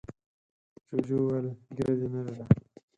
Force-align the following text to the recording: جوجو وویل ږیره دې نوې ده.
جوجو 0.89 1.17
وویل 1.21 1.47
ږیره 1.75 1.93
دې 1.99 2.07
نوې 2.13 2.33
ده. 2.37 2.45